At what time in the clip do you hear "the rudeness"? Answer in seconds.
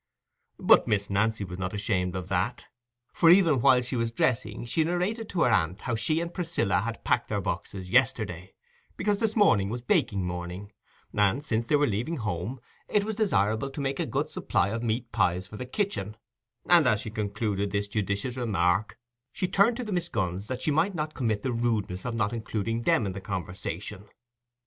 21.43-22.05